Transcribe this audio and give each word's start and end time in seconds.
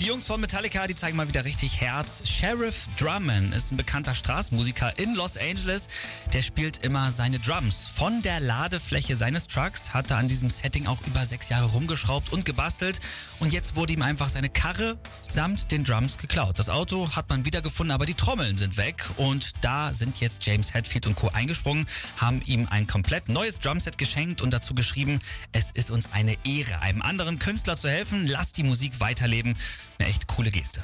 Die 0.00 0.06
Jungs 0.06 0.28
von 0.28 0.40
Metallica, 0.40 0.86
die 0.86 0.94
zeigen 0.94 1.16
mal 1.16 1.26
wieder 1.26 1.44
richtig 1.44 1.80
Herz. 1.80 2.22
Sheriff 2.24 2.86
Drummond 2.96 3.52
ist 3.52 3.72
ein 3.72 3.76
bekannter 3.76 4.14
Straßenmusiker 4.14 4.96
in 4.96 5.16
Los 5.16 5.36
Angeles. 5.36 5.88
Der 6.32 6.42
spielt 6.42 6.84
immer 6.84 7.10
seine 7.10 7.40
Drums. 7.40 7.88
Von 7.92 8.22
der 8.22 8.38
Ladefläche 8.38 9.16
seines 9.16 9.48
Trucks 9.48 9.92
hat 9.94 10.12
er 10.12 10.18
an 10.18 10.28
diesem 10.28 10.50
Setting 10.50 10.86
auch 10.86 11.04
über 11.04 11.24
sechs 11.24 11.48
Jahre 11.48 11.66
rumgeschraubt 11.72 12.32
und 12.32 12.44
gebastelt. 12.44 13.00
Und 13.40 13.52
jetzt 13.52 13.74
wurde 13.74 13.92
ihm 13.92 14.02
einfach 14.02 14.28
seine 14.28 14.48
Karre 14.48 14.98
samt 15.26 15.72
den 15.72 15.82
Drums 15.82 16.16
geklaut. 16.16 16.60
Das 16.60 16.70
Auto 16.70 17.16
hat 17.16 17.28
man 17.28 17.44
wiedergefunden, 17.44 17.92
aber 17.92 18.06
die 18.06 18.14
Trommeln 18.14 18.56
sind 18.56 18.76
weg. 18.76 19.04
Und 19.16 19.64
da 19.64 19.92
sind 19.92 20.20
jetzt 20.20 20.46
James 20.46 20.74
Hetfield 20.74 21.08
und 21.08 21.16
Co. 21.16 21.30
eingesprungen, 21.30 21.86
haben 22.18 22.40
ihm 22.46 22.68
ein 22.70 22.86
komplett 22.86 23.28
neues 23.28 23.58
Drumset 23.58 23.98
geschenkt 23.98 24.42
und 24.42 24.52
dazu 24.52 24.76
geschrieben, 24.76 25.18
es 25.50 25.72
ist 25.72 25.90
uns 25.90 26.12
eine 26.12 26.36
Ehre, 26.46 26.82
einem 26.82 27.02
anderen 27.02 27.40
Künstler 27.40 27.76
zu 27.76 27.90
helfen. 27.90 28.28
Lasst 28.28 28.58
die 28.58 28.62
Musik 28.62 29.00
weiterleben. 29.00 29.56
Eine 29.98 30.08
echt 30.08 30.26
coole 30.26 30.50
Geste. 30.50 30.82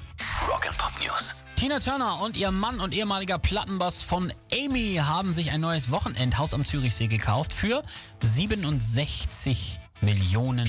Rock 0.48 0.66
and 0.68 0.76
Pop 0.78 0.92
News. 1.00 1.44
Tina 1.56 1.78
Turner 1.78 2.20
und 2.20 2.36
ihr 2.36 2.50
Mann 2.50 2.80
und 2.80 2.94
ehemaliger 2.94 3.38
Plattenboss 3.38 4.02
von 4.02 4.32
Amy 4.52 4.96
haben 4.96 5.32
sich 5.32 5.50
ein 5.50 5.60
neues 5.60 5.90
Wochenendhaus 5.90 6.52
am 6.52 6.64
Zürichsee 6.64 7.06
gekauft 7.06 7.52
für 7.52 7.82
67 8.20 9.80
Millionen 10.00 10.68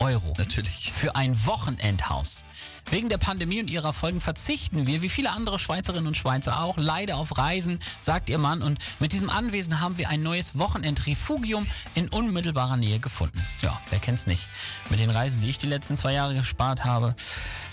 Euro. 0.00 0.32
Natürlich. 0.38 0.92
Für 0.92 1.14
ein 1.14 1.46
Wochenendhaus. 1.46 2.42
Wegen 2.88 3.08
der 3.08 3.18
Pandemie 3.18 3.60
und 3.60 3.70
ihrer 3.70 3.92
Folgen 3.92 4.20
verzichten 4.20 4.86
wir, 4.86 5.02
wie 5.02 5.08
viele 5.08 5.30
andere 5.30 5.58
Schweizerinnen 5.58 6.08
und 6.08 6.16
Schweizer 6.16 6.60
auch, 6.60 6.76
leider 6.76 7.16
auf 7.16 7.38
Reisen, 7.38 7.78
sagt 8.00 8.28
ihr 8.28 8.38
Mann. 8.38 8.62
Und 8.62 8.78
mit 8.98 9.12
diesem 9.12 9.30
Anwesen 9.30 9.80
haben 9.80 9.98
wir 9.98 10.08
ein 10.08 10.22
neues 10.22 10.58
Wochenendrefugium 10.58 11.66
in 11.94 12.08
unmittelbarer 12.08 12.76
Nähe 12.76 12.98
gefunden. 12.98 13.46
Ja, 13.60 13.80
wer 13.90 13.98
kennt's 13.98 14.26
nicht? 14.26 14.48
Mit 14.88 14.98
den 14.98 15.10
Reisen, 15.10 15.40
die 15.40 15.50
ich 15.50 15.58
die 15.58 15.68
letzten 15.68 15.96
zwei 15.96 16.14
Jahre 16.14 16.34
gespart 16.34 16.84
habe, 16.84 17.14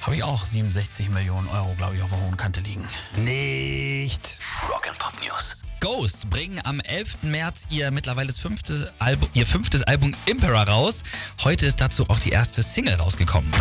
habe 0.02 0.16
ich 0.16 0.24
auch 0.24 0.46
67 0.46 1.10
Millionen 1.10 1.48
Euro, 1.48 1.74
glaube 1.78 1.96
ich, 1.96 2.02
auf 2.02 2.10
der 2.10 2.20
hohen 2.20 2.38
Kante 2.38 2.62
liegen. 2.62 2.88
Nicht. 3.18 4.38
Rock 4.64 4.88
and 4.88 4.98
Pop 4.98 5.14
News. 5.24 5.62
Ghost 5.80 6.30
bringen 6.30 6.60
am 6.64 6.80
11. 6.80 7.24
März 7.24 7.68
ihr 7.70 7.92
mittlerweile 7.92 8.34
fünfte 8.34 8.92
Album, 8.98 9.30
ihr 9.34 9.46
fünftes 9.46 9.84
Album 9.84 10.16
Emperor 10.26 10.68
raus. 10.68 11.04
Heute 11.44 11.66
ist 11.68 11.80
dazu 11.80 12.06
auch 12.10 12.20
die 12.20 12.32
erste 12.32 12.64
Single 12.64 12.96
rausgekommen. 12.96 13.52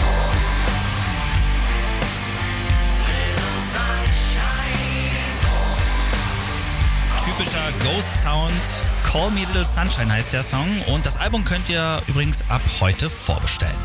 Typischer 7.24 7.72
Ghost 7.84 8.22
Sound. 8.22 8.52
Call 9.04 9.30
Me 9.30 9.40
Little 9.40 9.66
Sunshine 9.66 10.10
heißt 10.10 10.32
der 10.32 10.42
Song. 10.42 10.66
Und 10.86 11.04
das 11.04 11.18
Album 11.18 11.44
könnt 11.44 11.68
ihr 11.68 12.02
übrigens 12.06 12.42
ab 12.48 12.62
heute 12.80 13.10
vorbestellen. 13.10 13.76